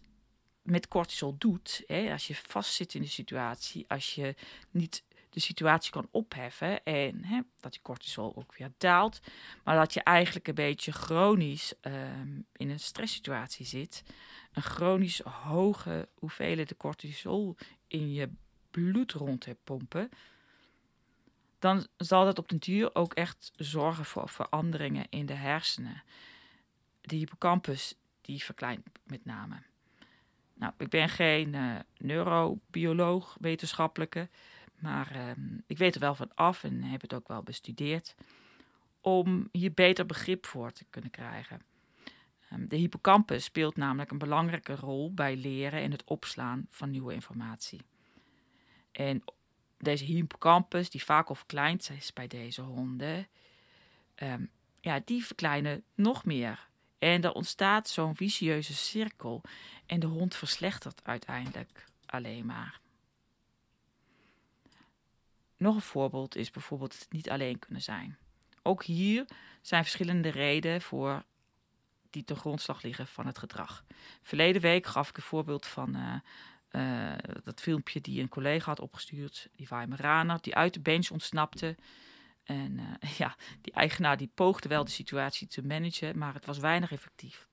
met 0.61 0.87
cortisol 0.87 1.35
doet, 1.37 1.83
hè, 1.85 2.11
als 2.11 2.27
je 2.27 2.35
vastzit 2.35 2.93
in 2.93 3.01
de 3.01 3.07
situatie, 3.07 3.85
als 3.87 4.15
je 4.15 4.35
niet 4.71 5.03
de 5.37 5.43
situatie 5.43 5.91
kan 5.91 6.07
opheffen 6.11 6.83
en 6.83 7.23
hè, 7.23 7.39
dat 7.59 7.75
je 7.75 7.81
cortisol 7.81 8.35
ook 8.35 8.55
weer 8.57 8.71
daalt, 8.77 9.19
maar 9.63 9.75
dat 9.75 9.93
je 9.93 10.03
eigenlijk 10.03 10.47
een 10.47 10.55
beetje 10.55 10.91
chronisch 10.91 11.73
um, 11.81 12.45
in 12.53 12.69
een 12.69 12.79
stresssituatie 12.79 13.65
zit, 13.65 14.03
een 14.53 14.61
chronisch 14.61 15.19
hoge 15.19 16.09
hoeveelheid 16.13 16.77
cortisol 16.77 17.55
in 17.87 18.13
je 18.13 18.29
bloed 18.71 19.11
rond 19.11 19.45
hebt 19.45 19.63
pompen, 19.63 20.09
dan 21.59 21.87
zal 21.97 22.25
dat 22.25 22.37
op 22.37 22.49
den 22.49 22.59
duur 22.59 22.95
ook 22.95 23.13
echt 23.13 23.51
zorgen 23.55 24.05
voor 24.05 24.29
veranderingen 24.29 25.05
in 25.09 25.25
de 25.25 25.33
hersenen. 25.33 26.03
De 27.01 27.15
hippocampus 27.15 27.95
die 28.21 28.43
verkleint 28.43 28.87
met 29.03 29.25
name. 29.25 29.61
Nou, 30.53 30.73
ik 30.77 30.89
ben 30.89 31.09
geen 31.09 31.53
uh, 31.53 31.75
neurobioloog, 31.97 33.37
wetenschappelijke. 33.39 34.29
Maar 34.79 35.11
ehm, 35.11 35.57
ik 35.67 35.77
weet 35.77 35.95
er 35.95 36.01
wel 36.01 36.15
van 36.15 36.31
af 36.35 36.63
en 36.63 36.83
heb 36.83 37.01
het 37.01 37.13
ook 37.13 37.27
wel 37.27 37.43
bestudeerd. 37.43 38.15
Om 39.01 39.49
hier 39.51 39.73
beter 39.73 40.05
begrip 40.05 40.45
voor 40.45 40.71
te 40.71 40.85
kunnen 40.89 41.11
krijgen. 41.11 41.61
Um, 42.53 42.67
de 42.67 42.75
hippocampus 42.75 43.43
speelt 43.43 43.75
namelijk 43.75 44.11
een 44.11 44.17
belangrijke 44.17 44.75
rol 44.75 45.13
bij 45.13 45.35
leren 45.35 45.81
en 45.81 45.91
het 45.91 46.03
opslaan 46.03 46.65
van 46.69 46.91
nieuwe 46.91 47.13
informatie. 47.13 47.81
En 48.91 49.23
deze 49.77 50.03
hippocampus, 50.03 50.89
die 50.89 51.03
vaak 51.03 51.27
al 51.27 51.35
verkleind 51.35 51.89
is 51.97 52.13
bij 52.13 52.27
deze 52.27 52.61
honden, 52.61 53.27
ehm, 54.15 54.45
ja, 54.81 55.01
die 55.05 55.25
verkleinen 55.25 55.83
nog 55.95 56.25
meer. 56.25 56.67
En 56.99 57.23
er 57.23 57.31
ontstaat 57.31 57.89
zo'n 57.89 58.15
vicieuze 58.15 58.73
cirkel 58.73 59.41
en 59.85 59.99
de 59.99 60.07
hond 60.07 60.35
verslechtert 60.35 61.03
uiteindelijk 61.03 61.85
alleen 62.05 62.45
maar. 62.45 62.79
Nog 65.57 65.75
een 65.75 65.81
voorbeeld 65.81 66.35
is 66.35 66.51
bijvoorbeeld 66.51 66.99
het 66.99 67.11
niet 67.11 67.29
alleen 67.29 67.59
kunnen 67.59 67.81
zijn. 67.81 68.17
Ook 68.61 68.83
hier 68.83 69.25
zijn 69.61 69.83
verschillende 69.83 70.29
redenen 70.29 70.81
voor 70.81 71.23
die 72.09 72.23
ten 72.23 72.35
grondslag 72.35 72.81
liggen 72.81 73.07
van 73.07 73.25
het 73.25 73.37
gedrag. 73.37 73.83
Verleden 74.21 74.61
week 74.61 74.85
gaf 74.85 75.09
ik 75.09 75.17
een 75.17 75.23
voorbeeld 75.23 75.65
van 75.65 75.95
uh, 75.95 76.15
uh, 76.71 77.13
dat 77.43 77.61
filmpje 77.61 78.01
die 78.01 78.21
een 78.21 78.29
collega 78.29 78.65
had 78.65 78.79
opgestuurd, 78.79 79.49
die 79.55 79.67
Weimaraner, 79.69 80.37
die 80.41 80.55
uit 80.55 80.73
de 80.73 80.79
bench 80.79 81.09
ontsnapte. 81.09 81.75
En 82.43 82.77
uh, 82.77 83.11
ja, 83.17 83.35
die 83.61 83.73
eigenaar 83.73 84.17
die 84.17 84.31
poogde 84.33 84.69
wel 84.69 84.83
de 84.83 84.91
situatie 84.91 85.47
te 85.47 85.61
managen, 85.61 86.17
maar 86.17 86.33
het 86.33 86.45
was 86.45 86.57
weinig 86.57 86.91
effectief. 86.91 87.47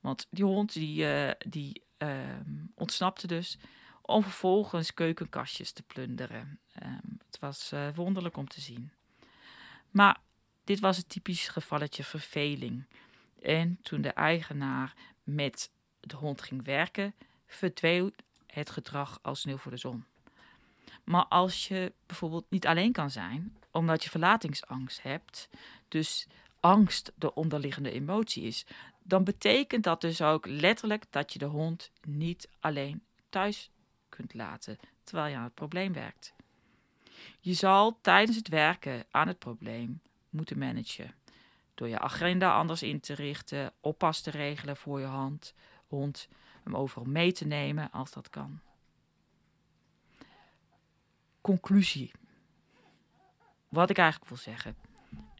Want 0.00 0.26
die 0.30 0.44
hond 0.44 0.72
die, 0.72 1.06
die 1.38 1.82
ehm, 1.96 2.66
ontsnapte 2.74 3.26
dus 3.26 3.58
om 4.02 4.22
vervolgens 4.22 4.94
keukenkastjes 4.94 5.72
te 5.72 5.82
plunderen. 5.82 6.60
Um, 6.82 7.07
was 7.38 7.72
uh, 7.72 7.88
wonderlijk 7.94 8.36
om 8.36 8.48
te 8.48 8.60
zien. 8.60 8.92
Maar 9.90 10.20
dit 10.64 10.80
was 10.80 10.96
het 10.96 11.08
typisch 11.08 11.48
gevalletje 11.48 12.04
verveling. 12.04 12.84
En 13.42 13.78
toen 13.82 14.00
de 14.00 14.12
eigenaar 14.12 14.94
met 15.22 15.70
de 16.00 16.16
hond 16.16 16.42
ging 16.42 16.64
werken, 16.64 17.14
verdween 17.46 18.14
het 18.46 18.70
gedrag 18.70 19.18
als 19.22 19.40
sneeuw 19.40 19.56
voor 19.56 19.70
de 19.70 19.76
zon. 19.76 20.04
Maar 21.04 21.24
als 21.24 21.68
je 21.68 21.92
bijvoorbeeld 22.06 22.50
niet 22.50 22.66
alleen 22.66 22.92
kan 22.92 23.10
zijn, 23.10 23.56
omdat 23.70 24.04
je 24.04 24.10
verlatingsangst 24.10 25.02
hebt, 25.02 25.48
dus 25.88 26.26
angst 26.60 27.12
de 27.14 27.34
onderliggende 27.34 27.90
emotie 27.90 28.42
is, 28.42 28.66
dan 29.02 29.24
betekent 29.24 29.84
dat 29.84 30.00
dus 30.00 30.22
ook 30.22 30.46
letterlijk 30.46 31.04
dat 31.10 31.32
je 31.32 31.38
de 31.38 31.44
hond 31.44 31.90
niet 32.06 32.48
alleen 32.60 33.02
thuis 33.28 33.70
kunt 34.08 34.34
laten 34.34 34.78
terwijl 35.04 35.30
je 35.30 35.36
aan 35.36 35.44
het 35.44 35.54
probleem 35.54 35.92
werkt. 35.92 36.34
Je 37.40 37.54
zal 37.54 37.98
tijdens 38.00 38.36
het 38.36 38.48
werken 38.48 39.04
aan 39.10 39.28
het 39.28 39.38
probleem 39.38 40.00
moeten 40.30 40.58
managen. 40.58 41.14
Door 41.74 41.88
je 41.88 41.98
agenda 41.98 42.54
anders 42.54 42.82
in 42.82 43.00
te 43.00 43.14
richten, 43.14 43.72
oppas 43.80 44.20
te 44.20 44.30
regelen 44.30 44.76
voor 44.76 45.00
je 45.00 45.32
hond, 45.86 46.28
hem 46.62 46.76
overal 46.76 47.04
mee 47.04 47.32
te 47.32 47.46
nemen 47.46 47.90
als 47.90 48.10
dat 48.10 48.30
kan. 48.30 48.60
Conclusie. 51.40 52.10
Wat 53.68 53.90
ik 53.90 53.98
eigenlijk 53.98 54.30
wil 54.30 54.38
zeggen 54.38 54.76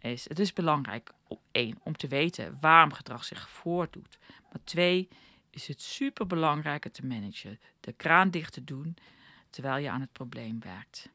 is: 0.00 0.28
het 0.28 0.38
is 0.38 0.52
belangrijk 0.52 1.12
om 1.26 1.38
één 1.50 1.78
om 1.82 1.96
te 1.96 2.08
weten 2.08 2.58
waarom 2.60 2.92
gedrag 2.92 3.24
zich 3.24 3.50
voordoet, 3.50 4.18
maar 4.52 4.64
twee 4.64 5.08
is 5.50 5.68
het 5.68 5.82
super 5.82 6.26
belangrijk 6.26 6.88
te 6.88 7.06
managen, 7.06 7.60
de 7.80 7.92
kraan 7.92 8.30
dicht 8.30 8.52
te 8.52 8.64
doen 8.64 8.96
terwijl 9.50 9.82
je 9.82 9.90
aan 9.90 10.00
het 10.00 10.12
probleem 10.12 10.60
werkt. 10.60 11.10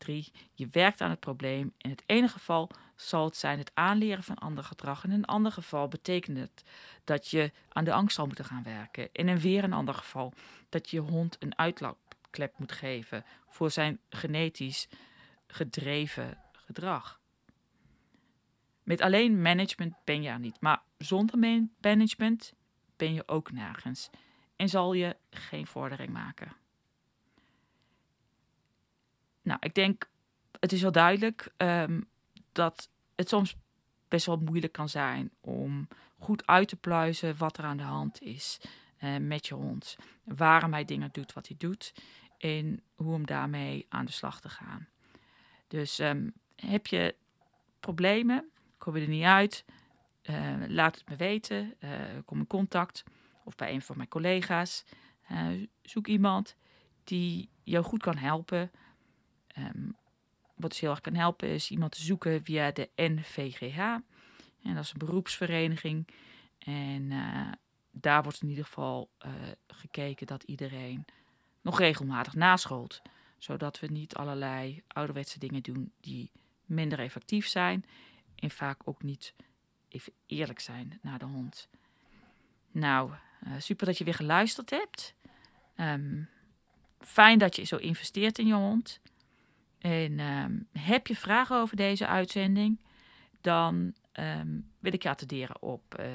3. 0.00 0.32
Je 0.52 0.68
werkt 0.70 1.00
aan 1.00 1.10
het 1.10 1.20
probleem. 1.20 1.72
In 1.76 1.90
het 1.90 2.02
ene 2.06 2.28
geval 2.28 2.70
zal 2.96 3.24
het 3.24 3.36
zijn 3.36 3.58
het 3.58 3.70
aanleren 3.74 4.22
van 4.22 4.34
ander 4.34 4.64
gedrag. 4.64 5.04
In 5.04 5.10
een 5.10 5.24
ander 5.24 5.52
geval 5.52 5.88
betekent 5.88 6.38
het 6.38 6.64
dat 7.04 7.28
je 7.28 7.52
aan 7.68 7.84
de 7.84 7.92
angst 7.92 8.16
zal 8.16 8.26
moeten 8.26 8.44
gaan 8.44 8.62
werken. 8.62 9.08
In 9.12 9.28
een 9.28 9.40
weer 9.40 9.64
een 9.64 9.72
ander 9.72 9.94
geval 9.94 10.32
dat 10.68 10.90
je 10.90 10.98
hond 10.98 11.36
een 11.38 11.58
uitlaat 11.58 11.96
klep 12.30 12.58
moet 12.58 12.72
geven 12.72 13.24
voor 13.48 13.70
zijn 13.70 14.00
genetisch 14.08 14.88
gedreven 15.46 16.38
gedrag. 16.52 17.20
Met 18.82 19.00
alleen 19.00 19.42
management 19.42 19.94
ben 20.04 20.22
je 20.22 20.28
er 20.28 20.38
niet, 20.38 20.60
maar 20.60 20.82
zonder 20.98 21.62
management 21.80 22.54
ben 22.96 23.14
je 23.14 23.28
ook 23.28 23.52
nergens 23.52 24.10
en 24.56 24.68
zal 24.68 24.92
je 24.92 25.16
geen 25.30 25.66
vordering 25.66 26.12
maken. 26.12 26.52
Nou, 29.42 29.58
ik 29.60 29.74
denk, 29.74 30.08
het 30.60 30.72
is 30.72 30.82
wel 30.82 30.92
duidelijk 30.92 31.52
um, 31.56 32.08
dat 32.52 32.90
het 33.14 33.28
soms 33.28 33.56
best 34.08 34.26
wel 34.26 34.36
moeilijk 34.36 34.72
kan 34.72 34.88
zijn 34.88 35.30
om 35.40 35.88
goed 36.18 36.46
uit 36.46 36.68
te 36.68 36.76
pluizen 36.76 37.36
wat 37.36 37.58
er 37.58 37.64
aan 37.64 37.76
de 37.76 37.82
hand 37.82 38.22
is 38.22 38.60
uh, 39.00 39.16
met 39.16 39.46
je 39.46 39.54
hond. 39.54 39.96
Waarom 40.24 40.72
hij 40.72 40.84
dingen 40.84 41.08
doet 41.12 41.32
wat 41.32 41.48
hij 41.48 41.56
doet 41.58 41.94
en 42.38 42.82
hoe 42.94 43.14
om 43.14 43.26
daarmee 43.26 43.86
aan 43.88 44.04
de 44.04 44.12
slag 44.12 44.40
te 44.40 44.48
gaan. 44.48 44.88
Dus 45.68 45.98
um, 45.98 46.32
heb 46.56 46.86
je 46.86 47.14
problemen, 47.80 48.50
kom 48.78 48.96
je 48.96 49.02
er 49.02 49.08
niet 49.08 49.24
uit, 49.24 49.64
uh, 50.22 50.54
laat 50.66 50.94
het 50.94 51.08
me 51.08 51.16
weten, 51.16 51.74
uh, 51.80 51.90
kom 52.24 52.38
in 52.38 52.46
contact 52.46 53.04
of 53.44 53.54
bij 53.56 53.72
een 53.72 53.82
van 53.82 53.96
mijn 53.96 54.08
collega's. 54.08 54.84
zoek 55.82 56.06
iemand 56.06 56.56
die 57.04 57.48
jou 57.62 57.84
goed 57.84 58.02
kan 58.02 58.16
helpen. 58.16 58.70
Um, 59.58 59.96
wat 60.54 60.70
dus 60.70 60.80
heel 60.80 60.90
erg 60.90 61.00
kan 61.00 61.14
helpen 61.14 61.48
is 61.48 61.70
iemand 61.70 61.92
te 61.92 62.02
zoeken 62.02 62.44
via 62.44 62.70
de 62.70 62.90
NVGH. 62.96 63.78
En 63.78 64.74
dat 64.74 64.84
is 64.84 64.92
een 64.92 64.98
beroepsvereniging. 64.98 66.08
En 66.58 67.10
uh, 67.10 67.52
daar 67.90 68.22
wordt 68.22 68.42
in 68.42 68.48
ieder 68.48 68.64
geval 68.64 69.10
uh, 69.26 69.32
gekeken 69.66 70.26
dat 70.26 70.42
iedereen 70.42 71.04
nog 71.60 71.78
regelmatig 71.78 72.34
nascholt. 72.34 73.02
Zodat 73.38 73.80
we 73.80 73.86
niet 73.86 74.14
allerlei 74.14 74.82
ouderwetse 74.86 75.38
dingen 75.38 75.62
doen 75.62 75.92
die 76.00 76.30
minder 76.64 76.98
effectief 76.98 77.46
zijn. 77.46 77.84
En 78.34 78.50
vaak 78.50 78.80
ook 78.84 79.02
niet 79.02 79.34
even 79.88 80.12
eerlijk 80.26 80.60
zijn 80.60 80.98
naar 81.02 81.18
de 81.18 81.24
hond. 81.24 81.68
Nou, 82.70 83.10
uh, 83.46 83.52
super 83.58 83.86
dat 83.86 83.98
je 83.98 84.04
weer 84.04 84.14
geluisterd 84.14 84.70
hebt. 84.70 85.14
Um, 85.76 86.28
fijn 86.98 87.38
dat 87.38 87.56
je 87.56 87.64
zo 87.64 87.76
investeert 87.76 88.38
in 88.38 88.46
je 88.46 88.54
hond. 88.54 89.00
En 89.80 90.20
um, 90.20 90.68
heb 90.72 91.06
je 91.06 91.16
vragen 91.16 91.56
over 91.56 91.76
deze 91.76 92.06
uitzending, 92.06 92.80
dan 93.40 93.94
um, 94.12 94.70
wil 94.78 94.92
ik 94.92 95.02
je 95.02 95.08
attenderen 95.08 95.62
op 95.62 95.96
uh, 96.00 96.06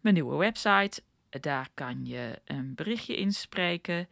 mijn 0.00 0.14
nieuwe 0.14 0.36
website. 0.36 1.02
Daar 1.28 1.68
kan 1.74 2.06
je 2.06 2.40
een 2.44 2.74
berichtje 2.74 3.16
inspreken, 3.16 4.08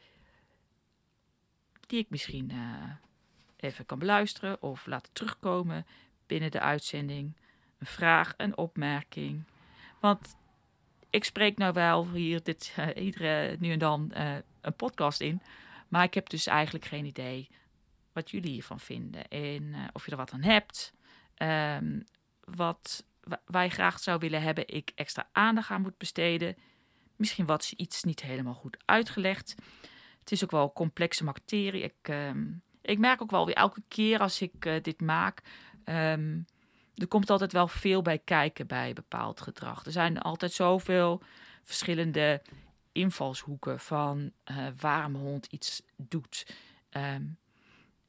die 1.86 1.98
ik 1.98 2.10
misschien 2.10 2.50
uh, 2.52 2.90
even 3.56 3.86
kan 3.86 3.98
beluisteren 3.98 4.62
of 4.62 4.86
laten 4.86 5.12
terugkomen 5.12 5.86
binnen 6.26 6.50
de 6.50 6.60
uitzending. 6.60 7.36
Een 7.78 7.86
vraag, 7.86 8.34
een 8.36 8.56
opmerking. 8.56 9.42
Want 10.00 10.36
ik 11.10 11.24
spreek 11.24 11.58
nou 11.58 11.72
wel 11.72 12.10
hier 12.10 12.42
dit, 12.42 12.74
uh, 12.78 13.04
iedere 13.04 13.56
nu 13.58 13.72
en 13.72 13.78
dan 13.78 14.12
een 14.60 14.76
podcast 14.76 15.20
in, 15.20 15.40
maar 15.88 16.04
ik 16.04 16.14
heb 16.14 16.28
dus 16.28 16.46
eigenlijk 16.46 16.84
geen 16.84 17.04
idee 17.04 17.48
wat 18.16 18.30
jullie 18.30 18.50
hiervan 18.50 18.80
vinden. 18.80 19.28
En 19.28 19.62
uh, 19.62 19.84
of 19.92 20.04
je 20.04 20.10
er 20.10 20.16
wat 20.16 20.32
aan 20.32 20.42
hebt. 20.42 20.92
Um, 21.42 22.04
wat 22.40 23.06
wij 23.46 23.68
graag 23.68 23.98
zou 23.98 24.18
willen 24.18 24.42
hebben, 24.42 24.68
ik 24.68 24.92
extra 24.94 25.28
aandacht 25.32 25.70
aan 25.70 25.82
moet 25.82 25.98
besteden. 25.98 26.56
Misschien 27.16 27.46
wat 27.46 27.72
iets 27.76 28.02
niet 28.02 28.22
helemaal 28.22 28.54
goed 28.54 28.76
uitgelegd. 28.84 29.54
Het 30.20 30.32
is 30.32 30.44
ook 30.44 30.50
wel 30.50 30.72
complexe 30.72 31.24
materie. 31.24 31.82
Ik, 31.82 32.08
um, 32.08 32.62
ik 32.82 32.98
merk 32.98 33.22
ook 33.22 33.30
wel 33.30 33.46
weer 33.46 33.54
elke 33.54 33.82
keer 33.88 34.18
als 34.18 34.40
ik 34.40 34.64
uh, 34.64 34.82
dit 34.82 35.00
maak. 35.00 35.42
Um, 35.84 36.44
er 36.94 37.08
komt 37.08 37.30
altijd 37.30 37.52
wel 37.52 37.68
veel 37.68 38.02
bij 38.02 38.18
kijken 38.18 38.66
bij 38.66 38.92
bepaald 38.92 39.40
gedrag. 39.40 39.84
Er 39.84 39.92
zijn 39.92 40.18
altijd 40.18 40.52
zoveel 40.52 41.22
verschillende 41.62 42.42
invalshoeken 42.92 43.80
van 43.80 44.32
uh, 44.50 44.66
waarom 44.76 45.14
een 45.14 45.20
hond 45.20 45.46
iets 45.46 45.82
doet. 45.96 46.46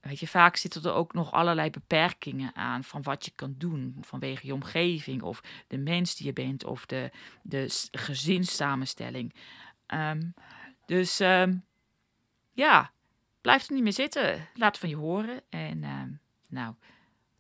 Weet 0.02 0.20
je, 0.20 0.28
vaak 0.28 0.56
zitten 0.56 0.84
er 0.84 0.94
ook 0.94 1.14
nog 1.14 1.32
allerlei 1.32 1.70
beperkingen 1.70 2.56
aan 2.56 2.84
van 2.84 3.02
wat 3.02 3.26
je 3.26 3.32
kan 3.36 3.56
doen 3.58 3.98
vanwege 4.02 4.48
je 4.48 4.54
omgeving 4.54 5.22
of 5.22 5.42
de 5.68 5.78
mens 5.78 6.16
die 6.16 6.26
je 6.26 6.34
bent 6.34 6.64
of 6.64 6.86
de, 6.86 7.12
de 7.42 7.88
gezinssamenstelling. 7.92 9.36
Um, 9.88 10.34
dus 10.86 11.20
um, 11.20 11.66
ja, 12.52 12.92
blijf 13.42 13.68
er 13.68 13.74
niet 13.74 13.84
meer 13.84 13.94
zitten. 13.94 14.48
Laat 14.54 14.78
van 14.78 14.90
je 14.90 14.96
horen 14.96 15.42
en 15.50 15.84
um, 15.84 16.20
nou, 16.50 16.76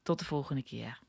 tot 0.03 0.19
de 0.19 0.25
volgende 0.25 0.63
keer. 0.63 0.99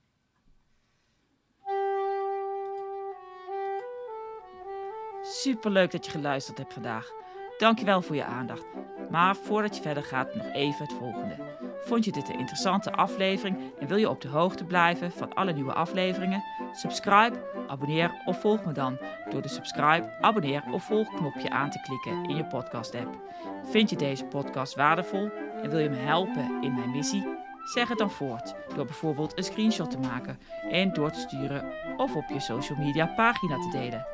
Super 5.23 5.71
leuk 5.71 5.91
dat 5.91 6.05
je 6.05 6.11
geluisterd 6.11 6.59
hebt 6.59 6.73
vandaag. 6.73 7.11
Dankjewel 7.59 8.03
voor 8.03 8.17
je 8.17 8.25
aandacht. 8.25 8.67
Maar 9.11 9.37
voordat 9.37 9.77
je 9.77 9.83
verder 9.83 10.03
gaat, 10.03 10.35
nog 10.35 10.47
even 10.53 10.85
het 10.85 10.93
volgende. 10.93 11.37
Vond 11.85 12.05
je 12.05 12.13
dit 12.13 12.29
een 12.29 12.39
interessante 12.39 12.93
aflevering 12.93 13.59
en 13.79 13.87
wil 13.87 13.97
je 13.97 14.09
op 14.09 14.21
de 14.21 14.29
hoogte 14.29 14.65
blijven 14.65 15.13
van 15.13 15.35
alle 15.35 15.53
nieuwe 15.53 15.73
afleveringen? 15.73 16.45
Subscribe, 16.73 17.65
abonneer 17.67 18.23
of 18.25 18.41
volg 18.41 18.65
me 18.65 18.73
dan 18.73 18.99
door 19.31 19.43
de 19.43 19.49
subscribe, 19.49 20.17
abonneer 20.21 20.63
of 20.73 20.85
volg 20.85 21.15
knopje 21.15 21.51
aan 21.51 21.71
te 21.71 21.81
klikken 21.81 22.25
in 22.31 22.37
je 22.37 22.45
podcast 22.45 22.95
app. 22.95 23.19
Vind 23.65 23.91
je 23.91 23.97
deze 23.97 24.25
podcast 24.25 24.75
waardevol 24.75 25.31
en 25.63 25.71
wil 25.71 25.79
je 25.79 25.91
me 25.91 25.97
helpen 25.97 26.63
in 26.63 26.75
mijn 26.75 26.91
missie? 26.91 27.37
Zeg 27.75 27.89
het 27.89 27.99
dan 27.99 28.11
voort 28.11 28.55
door 28.75 28.85
bijvoorbeeld 28.85 29.39
een 29.39 29.45
screenshot 29.45 29.91
te 29.91 29.99
maken 29.99 30.39
en 30.71 30.93
door 30.93 31.11
te 31.11 31.21
sturen 31.21 31.73
of 31.97 32.17
op 32.17 32.29
je 32.29 32.41
social 32.41 32.79
media 32.79 33.07
pagina 33.07 33.59
te 33.59 33.71
delen. 33.71 34.07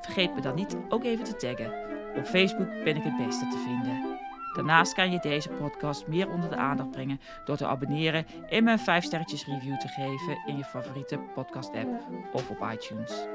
Vergeet 0.00 0.34
me 0.34 0.40
dan 0.40 0.54
niet 0.54 0.76
ook 0.88 1.04
even 1.04 1.24
te 1.24 1.36
taggen. 1.36 1.97
Op 2.18 2.26
Facebook 2.26 2.68
ben 2.84 2.96
ik 2.96 3.02
het 3.02 3.16
beste 3.16 3.48
te 3.48 3.58
vinden. 3.58 4.18
Daarnaast 4.54 4.94
kan 4.94 5.10
je 5.10 5.18
deze 5.18 5.48
podcast 5.48 6.06
meer 6.06 6.30
onder 6.30 6.50
de 6.50 6.56
aandacht 6.56 6.90
brengen 6.90 7.20
door 7.44 7.56
te 7.56 7.66
abonneren 7.66 8.26
en 8.48 8.64
me 8.64 8.72
een 8.72 8.78
5 8.78 9.04
sterretjes 9.04 9.46
review 9.46 9.76
te 9.76 9.88
geven 9.88 10.38
in 10.46 10.56
je 10.56 10.64
favoriete 10.64 11.18
podcast 11.34 11.74
app 11.74 12.06
of 12.32 12.50
op 12.50 12.68
iTunes. 12.72 13.26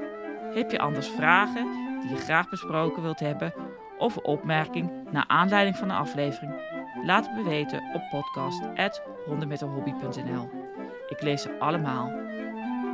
Heb 0.54 0.70
je 0.70 0.78
anders 0.78 1.08
vragen 1.08 1.66
die 2.00 2.10
je 2.10 2.16
graag 2.16 2.48
besproken 2.48 3.02
wilt 3.02 3.20
hebben 3.20 3.54
of 3.98 4.16
een 4.16 4.24
opmerking 4.24 4.90
naar 5.10 5.24
aanleiding 5.26 5.76
van 5.76 5.88
de 5.88 5.94
aflevering? 5.94 6.52
Laat 7.04 7.26
het 7.26 7.36
me 7.36 7.42
weten 7.42 7.82
op 7.94 8.02
podcast@hondenmetenhobby.nl. 8.10 10.50
Ik 11.08 11.22
lees 11.22 11.42
ze 11.42 11.58
allemaal. 11.58 12.12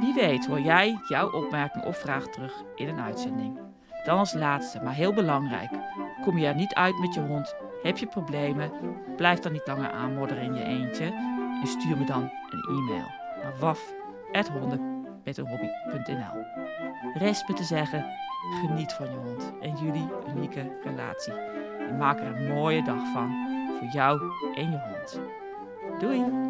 Wie 0.00 0.14
weet 0.14 0.46
hoor 0.46 0.60
jij 0.60 0.98
jouw 1.08 1.32
opmerking 1.32 1.84
of 1.84 1.98
vraag 1.98 2.26
terug 2.26 2.62
in 2.74 2.88
een 2.88 3.00
uitzending. 3.00 3.69
Dan 4.04 4.18
als 4.18 4.32
laatste, 4.32 4.80
maar 4.80 4.94
heel 4.94 5.12
belangrijk. 5.12 5.70
Kom 6.22 6.38
je 6.38 6.46
er 6.46 6.54
niet 6.54 6.74
uit 6.74 6.98
met 6.98 7.14
je 7.14 7.20
hond, 7.20 7.54
heb 7.82 7.98
je 7.98 8.06
problemen, 8.06 8.72
blijf 9.16 9.38
dan 9.38 9.52
niet 9.52 9.66
langer 9.66 9.90
aanmodderen 9.90 10.42
in 10.42 10.54
je 10.54 10.64
eentje 10.64 11.04
en 11.60 11.66
stuur 11.66 11.96
me 11.96 12.04
dan 12.04 12.22
een 12.22 12.76
e-mail 12.76 13.06
naar 13.42 13.58
waf.honden.nl 13.58 14.78
Rest 17.14 17.48
me 17.48 17.54
te 17.54 17.64
zeggen, 17.64 18.04
geniet 18.60 18.92
van 18.92 19.06
je 19.10 19.16
hond 19.16 19.52
en 19.60 19.76
jullie 19.76 20.08
unieke 20.28 20.78
relatie. 20.84 21.32
En 21.88 21.96
maak 21.96 22.20
er 22.20 22.26
een 22.26 22.48
mooie 22.48 22.82
dag 22.82 23.12
van 23.12 23.48
voor 23.78 23.88
jou 23.88 24.20
en 24.54 24.70
je 24.70 24.78
hond. 24.78 25.20
Doei! 25.98 26.49